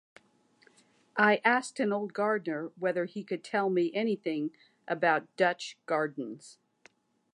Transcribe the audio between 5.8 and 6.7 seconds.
Gardens.